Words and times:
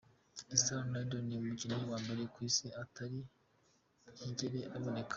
"Christiano 0.47 0.81
Ronaldo 0.87 1.17
ni 1.21 1.35
umukinyi 1.39 1.85
wa 1.91 1.97
mbere 2.03 2.21
kwisi 2.33 2.65
atari 2.83 3.19
bwigere 4.13 4.59
aboneka. 4.75 5.09